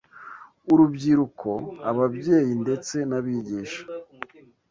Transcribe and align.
urubyiruko, 0.71 1.49
ababyeyi 1.89 2.53
ndetse 2.63 2.95
n’abigisha 3.09 3.83